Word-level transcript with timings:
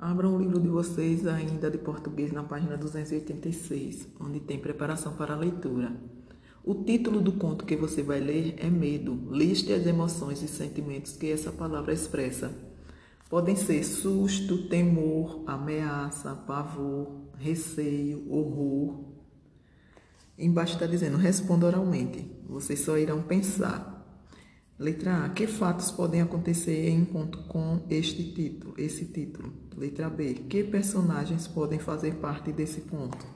Abram 0.00 0.36
o 0.36 0.38
livro 0.38 0.60
de 0.60 0.68
vocês 0.68 1.26
ainda 1.26 1.68
de 1.68 1.76
português 1.76 2.30
na 2.30 2.44
página 2.44 2.76
286, 2.76 4.06
onde 4.20 4.38
tem 4.38 4.56
preparação 4.56 5.14
para 5.14 5.34
a 5.34 5.36
leitura. 5.36 5.92
O 6.64 6.72
título 6.84 7.20
do 7.20 7.32
conto 7.32 7.64
que 7.64 7.74
você 7.74 8.00
vai 8.00 8.20
ler 8.20 8.54
é 8.58 8.70
Medo. 8.70 9.18
Liste 9.28 9.72
as 9.72 9.84
emoções 9.86 10.40
e 10.40 10.46
sentimentos 10.46 11.16
que 11.16 11.32
essa 11.32 11.50
palavra 11.50 11.92
expressa. 11.92 12.52
Podem 13.28 13.56
ser 13.56 13.82
susto, 13.82 14.68
temor, 14.68 15.42
ameaça, 15.48 16.32
pavor, 16.46 17.10
receio, 17.36 18.24
horror. 18.32 19.02
Embaixo 20.38 20.74
está 20.74 20.86
dizendo: 20.86 21.16
responda 21.16 21.66
oralmente. 21.66 22.24
Vocês 22.48 22.78
só 22.80 22.96
irão 22.96 23.20
pensar. 23.20 23.97
Letra 24.78 25.24
A. 25.24 25.28
Que 25.30 25.48
fatos 25.48 25.90
podem 25.90 26.20
acontecer 26.20 26.88
em 26.88 27.00
encontro 27.00 27.42
com 27.48 27.80
este 27.90 28.32
título, 28.32 28.74
esse 28.78 29.06
título? 29.06 29.52
Letra 29.76 30.08
B. 30.08 30.34
Que 30.34 30.62
personagens 30.62 31.48
podem 31.48 31.80
fazer 31.80 32.14
parte 32.16 32.52
desse 32.52 32.82
conto? 32.82 33.26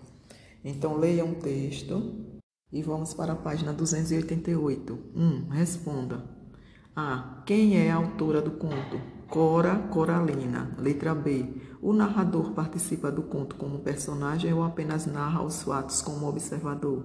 Então, 0.64 0.96
leia 0.96 1.24
um 1.24 1.34
texto 1.34 2.40
e 2.72 2.80
vamos 2.80 3.12
para 3.12 3.32
a 3.32 3.36
página 3.36 3.72
288. 3.72 4.98
1. 5.16 5.20
Um, 5.20 5.48
responda. 5.48 6.24
A. 6.94 7.42
Quem 7.44 7.76
é 7.76 7.90
a 7.90 7.96
autora 7.96 8.40
do 8.40 8.52
conto? 8.52 9.00
Cora 9.26 9.74
Coralina. 9.90 10.76
Letra 10.78 11.12
B. 11.12 11.44
O 11.80 11.92
narrador 11.92 12.52
participa 12.52 13.10
do 13.10 13.22
conto 13.22 13.56
como 13.56 13.80
personagem 13.80 14.52
ou 14.52 14.62
apenas 14.62 15.06
narra 15.06 15.42
os 15.42 15.62
fatos 15.64 16.02
como 16.02 16.28
observador? 16.28 17.04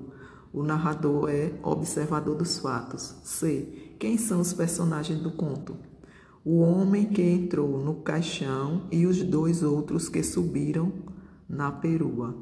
O 0.54 0.62
narrador 0.62 1.30
é 1.30 1.54
observador 1.64 2.36
dos 2.36 2.60
fatos. 2.60 3.16
C. 3.24 3.87
Quem 4.00 4.16
são 4.16 4.40
os 4.40 4.54
personagens 4.54 5.20
do 5.20 5.32
conto? 5.32 5.76
O 6.46 6.60
homem 6.60 7.06
que 7.06 7.22
entrou 7.22 7.80
no 7.80 7.96
caixão 7.96 8.88
e 8.92 9.08
os 9.08 9.24
dois 9.24 9.64
outros 9.64 10.08
que 10.08 10.22
subiram 10.22 10.94
na 11.50 11.72
perua. 11.72 12.36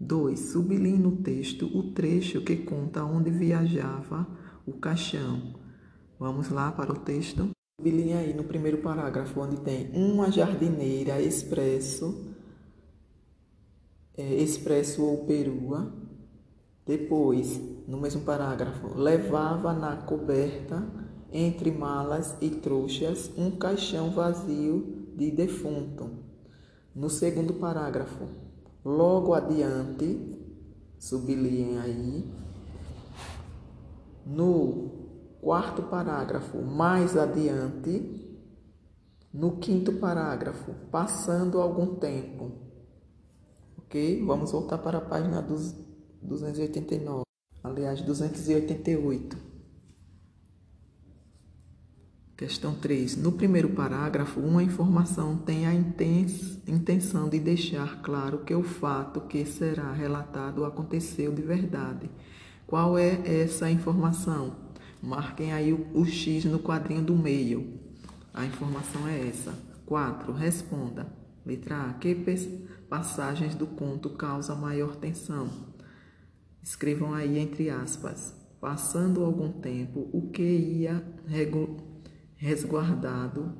2. 0.00 0.38
Sublinhe 0.38 0.98
no 0.98 1.12
texto 1.18 1.66
o 1.66 1.92
trecho 1.92 2.42
que 2.42 2.56
conta 2.56 3.04
onde 3.04 3.30
viajava 3.30 4.26
o 4.66 4.72
caixão. 4.72 5.54
Vamos 6.18 6.50
lá 6.50 6.72
para 6.72 6.92
o 6.92 6.98
texto. 6.98 7.50
Sublinhe 7.80 8.12
aí 8.12 8.34
no 8.34 8.44
primeiro 8.44 8.78
parágrafo, 8.78 9.40
onde 9.40 9.60
tem 9.60 9.90
uma 9.94 10.30
jardineira 10.30 11.22
expresso, 11.22 12.34
é, 14.16 14.34
expresso 14.34 15.02
ou 15.02 15.24
perua 15.24 15.92
depois, 16.86 17.60
no 17.88 18.00
mesmo 18.00 18.22
parágrafo, 18.22 18.96
levava 18.96 19.72
na 19.72 19.96
coberta, 19.96 20.86
entre 21.32 21.70
malas 21.70 22.36
e 22.40 22.50
trouxas, 22.50 23.30
um 23.36 23.50
caixão 23.50 24.10
vazio 24.10 25.06
de 25.16 25.30
defunto. 25.30 26.10
No 26.94 27.10
segundo 27.10 27.54
parágrafo, 27.54 28.26
logo 28.84 29.34
adiante, 29.34 30.18
sublinhem 30.98 31.78
aí, 31.78 32.24
no 34.24 34.90
quarto 35.40 35.82
parágrafo, 35.82 36.62
mais 36.62 37.16
adiante, 37.16 38.40
no 39.32 39.58
quinto 39.58 39.92
parágrafo, 39.92 40.72
passando 40.90 41.60
algum 41.60 41.94
tempo. 41.96 42.52
Ok? 43.78 44.24
Vamos 44.24 44.50
voltar 44.52 44.78
para 44.78 44.98
a 44.98 45.02
página 45.02 45.40
dos 45.40 45.74
289, 46.22 47.22
aliás, 47.62 48.00
288. 48.02 49.45
Questão 52.36 52.74
3. 52.74 53.16
No 53.16 53.32
primeiro 53.32 53.70
parágrafo, 53.70 54.40
uma 54.40 54.62
informação 54.62 55.38
tem 55.38 55.66
a 55.66 55.72
intenção 55.72 57.30
de 57.30 57.40
deixar 57.40 58.02
claro 58.02 58.40
que 58.40 58.54
o 58.54 58.62
fato 58.62 59.22
que 59.22 59.46
será 59.46 59.90
relatado 59.90 60.66
aconteceu 60.66 61.32
de 61.32 61.40
verdade. 61.40 62.10
Qual 62.66 62.98
é 62.98 63.22
essa 63.24 63.70
informação? 63.70 64.54
Marquem 65.02 65.54
aí 65.54 65.72
o, 65.72 66.04
X 66.04 66.44
no 66.44 66.58
quadrinho 66.58 67.02
do 67.02 67.16
meio. 67.16 67.80
A 68.34 68.44
informação 68.44 69.08
é 69.08 69.28
essa. 69.28 69.54
4. 69.86 70.30
Responda. 70.34 71.10
Letra 71.44 71.84
A. 71.84 71.94
Que 71.94 72.14
passagens 72.86 73.54
do 73.54 73.66
conto 73.66 74.10
causam 74.10 74.56
maior 74.56 74.96
tensão? 74.96 75.48
Escrevam 76.62 77.14
aí 77.14 77.38
entre 77.38 77.70
aspas. 77.70 78.34
Passando 78.60 79.24
algum 79.24 79.52
tempo, 79.52 80.10
o 80.12 80.28
que 80.30 80.42
ia 80.42 81.02
resguardado, 82.36 83.52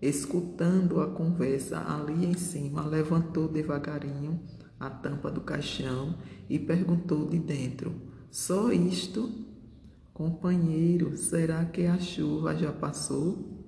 escutando 0.00 1.00
a 1.00 1.10
conversa 1.10 1.78
ali 1.78 2.24
em 2.26 2.34
cima, 2.34 2.84
levantou 2.84 3.48
devagarinho 3.48 4.40
a 4.78 4.90
tampa 4.90 5.30
do 5.30 5.40
caixão 5.40 6.18
e 6.48 6.58
perguntou 6.58 7.28
de 7.28 7.38
dentro: 7.38 7.94
Só 8.30 8.72
isto? 8.72 9.30
Companheiro, 10.12 11.16
será 11.16 11.64
que 11.64 11.86
a 11.86 11.98
chuva 11.98 12.54
já 12.56 12.72
passou? 12.72 13.66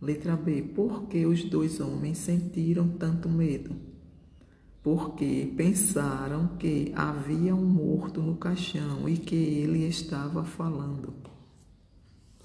Letra 0.00 0.34
B. 0.34 0.62
Por 0.62 1.06
que 1.06 1.24
os 1.26 1.44
dois 1.44 1.78
homens 1.78 2.18
sentiram 2.18 2.88
tanto 2.88 3.28
medo? 3.28 3.90
porque 4.82 5.52
pensaram 5.56 6.56
que 6.58 6.92
havia 6.96 7.54
um 7.54 7.64
morto 7.64 8.22
no 8.22 8.36
caixão 8.36 9.08
e 9.08 9.16
que 9.16 9.34
ele 9.34 9.86
estava 9.86 10.42
falando. 10.44 11.29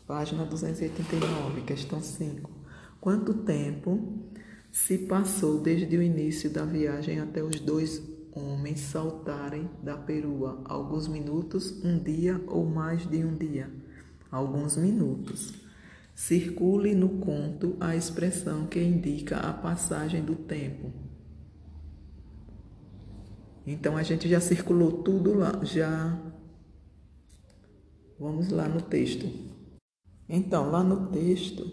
Página 0.08 0.46
289, 0.46 1.62
questão 1.62 2.00
5. 2.00 2.52
Quanto 3.02 3.34
tempo 3.34 4.20
se 4.72 5.00
passou 5.00 5.60
desde 5.60 5.98
o 5.98 6.02
início 6.02 6.48
da 6.48 6.64
viagem 6.64 7.20
até 7.20 7.42
os 7.42 7.60
dois 7.60 8.04
homens 8.32 8.82
saltarem 8.82 9.68
da 9.82 9.98
perua? 9.98 10.62
Alguns 10.66 11.08
minutos, 11.08 11.84
um 11.84 11.98
dia 11.98 12.40
ou 12.46 12.68
mais 12.68 13.10
de 13.10 13.24
um 13.24 13.34
dia? 13.34 13.68
Alguns 14.30 14.78
minutos. 14.78 15.56
Circule 16.14 16.94
no 16.94 17.18
conto 17.18 17.76
a 17.80 17.96
expressão 17.96 18.68
que 18.68 18.80
indica 18.80 19.38
a 19.38 19.54
passagem 19.54 20.24
do 20.24 20.36
tempo. 20.36 20.94
Então 23.66 23.98
a 23.98 24.04
gente 24.04 24.30
já 24.30 24.40
circulou 24.40 25.02
tudo 25.02 25.34
lá, 25.34 25.62
já. 25.64 26.16
Vamos 28.20 28.50
lá 28.50 28.70
no 28.70 28.82
texto. 28.84 29.55
Então, 30.28 30.72
lá 30.72 30.84
no 30.84 31.08
texto, 31.12 31.72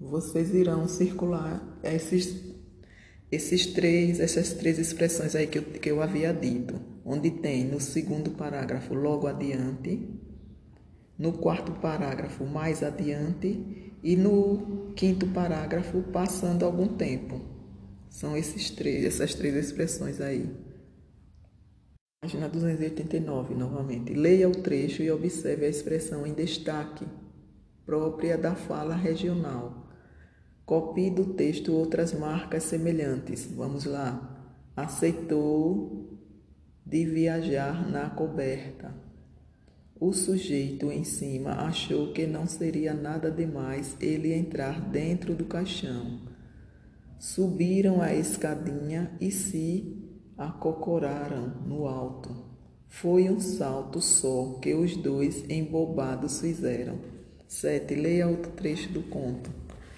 vocês 0.00 0.54
irão 0.54 0.86
circular 0.86 1.78
esses, 1.82 2.54
esses 3.30 3.66
três, 3.66 4.20
essas 4.20 4.52
três 4.52 4.78
expressões 4.78 5.34
aí 5.34 5.46
que 5.46 5.58
eu, 5.58 5.62
que 5.62 5.90
eu 5.90 6.02
havia 6.02 6.32
dito, 6.32 6.80
onde 7.04 7.30
tem 7.30 7.64
no 7.64 7.80
segundo 7.80 8.30
parágrafo 8.30 8.94
logo 8.94 9.26
adiante, 9.26 10.08
no 11.18 11.32
quarto 11.32 11.72
parágrafo 11.72 12.44
mais 12.44 12.82
adiante 12.82 13.92
e 14.02 14.16
no 14.16 14.92
quinto 14.94 15.26
parágrafo 15.26 16.02
passando 16.12 16.64
algum 16.64 16.86
tempo. 16.86 17.40
São 18.08 18.36
esses 18.36 18.70
três, 18.70 19.04
essas 19.04 19.34
três 19.34 19.54
expressões 19.56 20.20
aí. 20.20 20.48
Página 22.20 22.48
289, 22.48 23.54
novamente. 23.54 24.12
Leia 24.12 24.48
o 24.48 24.52
trecho 24.52 25.02
e 25.02 25.10
observe 25.10 25.66
a 25.66 25.68
expressão 25.68 26.26
em 26.26 26.32
destaque, 26.32 27.06
própria 27.88 28.36
da 28.36 28.54
fala 28.54 28.94
regional. 28.94 29.88
Copie 30.66 31.08
do 31.08 31.32
texto 31.32 31.72
outras 31.72 32.12
marcas 32.12 32.64
semelhantes. 32.64 33.50
Vamos 33.50 33.86
lá. 33.86 34.60
Aceitou 34.76 36.20
de 36.84 37.06
viajar 37.06 37.90
na 37.90 38.10
coberta. 38.10 38.94
O 39.98 40.12
sujeito 40.12 40.92
em 40.92 41.02
cima 41.02 41.52
achou 41.66 42.12
que 42.12 42.26
não 42.26 42.46
seria 42.46 42.92
nada 42.92 43.30
demais 43.30 43.96
ele 44.02 44.34
entrar 44.34 44.82
dentro 44.90 45.34
do 45.34 45.46
caixão. 45.46 46.20
Subiram 47.18 48.02
a 48.02 48.14
escadinha 48.14 49.16
e 49.18 49.30
se 49.30 49.96
acocoraram 50.36 51.54
no 51.66 51.86
alto. 51.86 52.36
Foi 52.86 53.30
um 53.30 53.40
salto 53.40 54.02
só 54.02 54.58
que 54.60 54.74
os 54.74 54.94
dois 54.94 55.48
embobados 55.48 56.42
fizeram. 56.42 57.17
7. 57.48 57.94
Leia 57.94 58.28
outro 58.28 58.52
trecho 58.52 58.92
do 58.92 59.02
conto. 59.02 59.50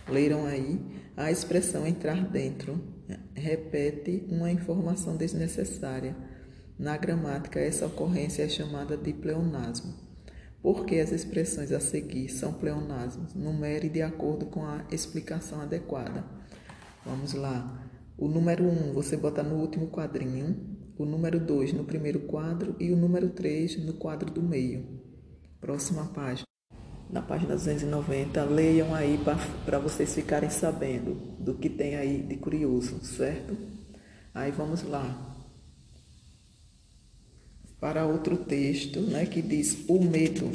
Leram 0.08 0.46
aí 0.46 0.80
a 1.16 1.30
expressão 1.30 1.86
entrar 1.86 2.24
dentro. 2.26 2.80
Repete 3.34 4.24
uma 4.30 4.50
informação 4.50 5.16
desnecessária. 5.16 6.16
Na 6.78 6.96
gramática, 6.96 7.58
essa 7.60 7.86
ocorrência 7.86 8.44
é 8.44 8.48
chamada 8.48 8.96
de 8.96 9.12
pleonasmo. 9.12 9.92
Porque 10.62 10.96
as 10.96 11.10
expressões 11.10 11.72
a 11.72 11.80
seguir 11.80 12.28
são 12.28 12.52
pleonasmos? 12.52 13.34
Numere 13.34 13.88
de 13.88 14.00
acordo 14.00 14.46
com 14.46 14.64
a 14.64 14.84
explicação 14.90 15.60
adequada. 15.60 16.24
Vamos 17.04 17.32
lá. 17.32 17.86
O 18.16 18.28
número 18.28 18.64
1 18.64 18.68
um, 18.68 18.92
você 18.92 19.16
bota 19.16 19.42
no 19.42 19.56
último 19.56 19.88
quadrinho, 19.88 20.78
o 20.98 21.06
número 21.06 21.40
2 21.40 21.72
no 21.72 21.84
primeiro 21.84 22.20
quadro 22.20 22.76
e 22.78 22.92
o 22.92 22.96
número 22.96 23.30
3 23.30 23.84
no 23.84 23.94
quadro 23.94 24.30
do 24.30 24.42
meio. 24.42 25.00
Próxima 25.58 26.04
página. 26.06 26.49
Na 27.12 27.20
página 27.20 27.54
290. 27.54 28.44
Leiam 28.44 28.94
aí 28.94 29.18
para 29.64 29.78
vocês 29.78 30.14
ficarem 30.14 30.50
sabendo 30.50 31.14
do 31.38 31.54
que 31.54 31.68
tem 31.68 31.96
aí 31.96 32.22
de 32.22 32.36
curioso, 32.36 33.04
certo? 33.04 33.56
Aí 34.34 34.50
vamos 34.50 34.82
lá. 34.82 35.28
Para 37.80 38.06
outro 38.06 38.36
texto, 38.36 39.00
né, 39.00 39.26
que 39.26 39.40
diz 39.40 39.78
o 39.88 40.02
medo. 40.02 40.50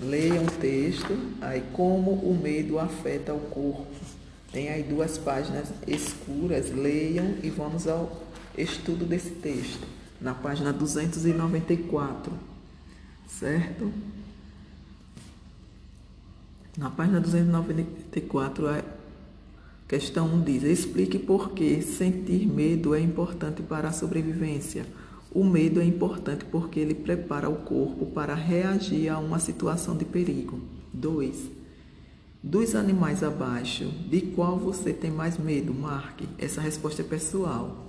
Leiam 0.00 0.44
o 0.44 0.50
texto, 0.50 1.16
aí 1.40 1.62
como 1.72 2.12
o 2.12 2.38
medo 2.40 2.78
afeta 2.78 3.34
o 3.34 3.40
corpo. 3.40 3.86
Tem 4.52 4.68
aí 4.68 4.82
duas 4.82 5.18
páginas 5.18 5.68
escuras, 5.86 6.70
leiam 6.70 7.34
e 7.42 7.50
vamos 7.50 7.88
ao 7.88 8.22
estudo 8.56 9.04
desse 9.04 9.30
texto, 9.30 9.86
na 10.20 10.34
página 10.34 10.72
294, 10.72 12.32
certo? 13.26 13.92
Na 16.78 16.88
página 16.88 17.18
294, 17.18 18.68
a 18.68 18.84
questão 19.88 20.28
1 20.28 20.42
diz: 20.42 20.62
Explique 20.62 21.18
por 21.18 21.50
que 21.50 21.82
sentir 21.82 22.46
medo 22.46 22.94
é 22.94 23.00
importante 23.00 23.62
para 23.62 23.88
a 23.88 23.92
sobrevivência. 23.92 24.86
O 25.32 25.42
medo 25.42 25.80
é 25.80 25.84
importante 25.84 26.44
porque 26.44 26.78
ele 26.78 26.94
prepara 26.94 27.50
o 27.50 27.56
corpo 27.56 28.06
para 28.06 28.32
reagir 28.32 29.08
a 29.08 29.18
uma 29.18 29.40
situação 29.40 29.96
de 29.96 30.04
perigo. 30.04 30.60
2. 30.94 31.50
Dos 32.40 32.76
animais 32.76 33.24
abaixo, 33.24 33.92
de 34.08 34.20
qual 34.20 34.56
você 34.56 34.92
tem 34.92 35.10
mais 35.10 35.36
medo? 35.36 35.74
Marque. 35.74 36.28
Essa 36.38 36.60
resposta 36.60 37.02
é 37.02 37.04
pessoal. 37.04 37.88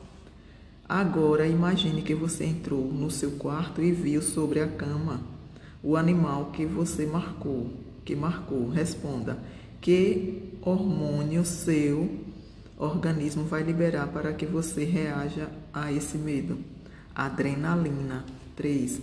Agora 0.87 1.45
imagine 1.45 2.01
que 2.01 2.15
você 2.15 2.43
entrou 2.43 2.91
no 2.91 3.11
seu 3.11 3.33
quarto 3.33 3.83
e 3.83 3.91
viu 3.91 4.23
sobre 4.23 4.61
a 4.61 4.67
cama 4.67 5.21
o 5.83 5.95
animal 5.95 6.47
que 6.51 6.65
você 6.65 7.05
marcou 7.05 7.87
que 8.09 8.15
marcou. 8.15 8.69
Responda: 8.69 9.37
que 9.79 10.57
hormônio 10.63 11.45
seu 11.45 12.09
organismo 12.75 13.43
vai 13.43 13.61
liberar 13.61 14.07
para 14.07 14.33
que 14.33 14.47
você 14.47 14.83
reaja 14.83 15.47
a 15.71 15.91
esse 15.91 16.17
medo? 16.17 16.57
Adrenalina. 17.13 18.25
3. 18.55 18.99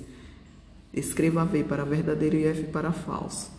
Escreva 0.93 1.45
V 1.45 1.65
para 1.65 1.85
verdadeiro 1.85 2.37
e 2.37 2.45
F 2.45 2.65
para 2.65 2.93
falso. 2.93 3.51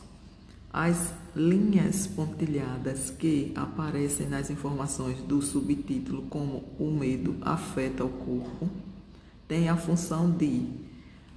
As 0.71 1.11
linhas 1.35 2.05
pontilhadas 2.05 3.09
que 3.09 3.51
aparecem 3.55 4.27
nas 4.27 4.51
informações 4.51 5.17
do 5.21 5.41
subtítulo, 5.41 6.23
como 6.23 6.65
o 6.77 6.91
medo 6.91 7.35
afeta 7.41 8.03
o 8.03 8.09
corpo, 8.09 8.69
têm 9.47 9.69
a 9.69 9.77
função 9.77 10.29
de 10.29 10.67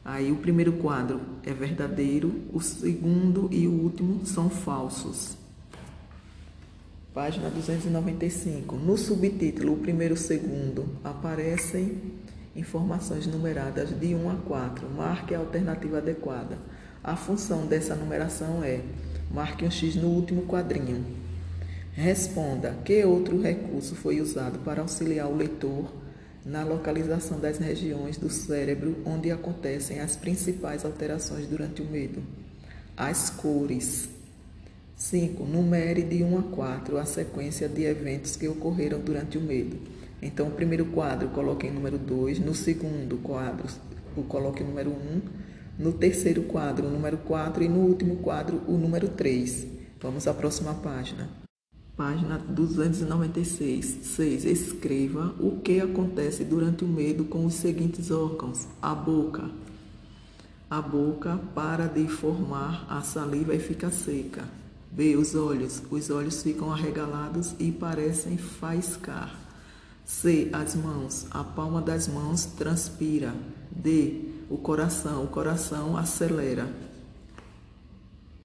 Aí 0.05 0.33
o 0.33 0.37
primeiro 0.37 0.73
quadro 0.75 1.21
é 1.45 1.53
verdadeiro, 1.53 2.33
o 2.53 2.61
segundo 2.61 3.49
e 3.53 3.67
o 3.67 3.73
último 3.73 4.25
são 4.25 4.49
falsos. 4.49 5.37
Página 7.13 7.51
295. 7.51 8.77
No 8.77 8.97
subtítulo, 8.97 9.75
o 9.75 9.77
primeiro 9.77 10.15
e 10.15 10.17
o 10.17 10.19
segundo 10.19 10.89
aparecem 11.05 11.99
informações 12.57 13.27
numeradas 13.27 13.91
de 13.99 14.15
1 14.15 14.31
a 14.31 14.37
4. 14.37 14.89
Marque 14.89 15.35
a 15.35 15.39
alternativa 15.39 15.99
adequada. 15.99 16.57
A 17.05 17.17
função 17.17 17.67
dessa 17.67 17.95
numeração 17.95 18.65
é 18.65 18.81
marque 19.31 19.65
um 19.65 19.71
X 19.71 19.97
no 19.97 20.09
último 20.09 20.43
quadrinho. 20.43 21.05
Responda 21.93 22.77
que 22.85 23.05
outro 23.05 23.41
recurso 23.41 23.95
foi 23.95 24.21
usado 24.21 24.61
para 24.61 24.81
auxiliar 24.81 25.29
o 25.29 25.37
leitor 25.37 25.93
na 26.45 26.65
localização 26.65 27.39
das 27.39 27.59
regiões 27.59 28.17
do 28.17 28.31
cérebro 28.31 28.97
onde 29.05 29.31
acontecem 29.31 30.01
as 30.01 30.17
principais 30.17 30.85
alterações 30.85 31.47
durante 31.47 31.83
o 31.83 31.85
medo. 31.85 32.23
As 32.97 33.31
cores. 33.31 34.09
5. 34.97 35.45
Numere 35.45 36.03
de 36.03 36.23
1 36.23 36.39
a 36.39 36.43
4 36.43 36.99
a 36.99 37.07
sequência 37.07 37.67
de 37.67 37.85
eventos 37.85 38.37
que 38.37 38.47
ocorreram 38.47 39.01
durante 39.01 39.39
o 39.39 39.41
medo. 39.41 39.79
Então, 40.21 40.49
o 40.49 40.51
primeiro 40.51 40.85
quadro 40.87 41.29
coloque 41.29 41.67
em 41.67 41.71
número 41.71 41.97
2, 41.97 42.39
no 42.41 42.55
segundo 42.55 43.17
quadro 43.17 43.67
o 44.15 44.65
número 44.65 44.91
1, 44.91 44.93
um, 44.93 45.21
no 45.79 45.93
terceiro 45.93 46.43
quadro 46.43 46.87
o 46.87 46.91
número 46.91 47.17
4 47.17 47.63
e 47.63 47.69
no 47.69 47.81
último 47.81 48.17
quadro 48.17 48.61
o 48.69 48.77
número 48.77 49.09
3. 49.09 49.67
Vamos 49.99 50.27
à 50.27 50.35
próxima 50.35 50.75
página. 50.75 51.50
Página 52.01 52.39
296. 52.39 53.99
6. 54.05 54.47
Escreva 54.47 55.35
o 55.39 55.61
que 55.61 55.81
acontece 55.81 56.45
durante 56.45 56.83
o 56.83 56.89
medo 56.89 57.27
com 57.27 57.45
os 57.45 57.53
seguintes 57.53 58.11
órgãos: 58.11 58.67
a 58.81 58.95
boca. 58.95 59.51
A 60.71 60.81
boca 60.81 61.39
para 61.55 61.87
de 61.89 62.09
formar 62.09 62.87
a 62.89 63.03
saliva 63.03 63.55
e 63.55 63.59
fica 63.59 63.91
seca. 63.91 64.49
B. 64.91 65.15
Os 65.15 65.35
olhos. 65.35 65.83
Os 65.91 66.09
olhos 66.09 66.43
ficam 66.43 66.73
arregalados 66.73 67.55
e 67.59 67.71
parecem 67.71 68.39
faiscar. 68.39 69.39
C. 70.07 70.49
As 70.55 70.75
mãos. 70.75 71.27
A 71.31 71.45
palma 71.45 71.83
das 71.83 72.09
mãos 72.09 72.47
transpira. 72.47 73.35
D. 73.71 74.25
O 74.49 74.57
coração. 74.57 75.23
O 75.23 75.29
coração 75.29 75.99
acelera. 75.99 76.67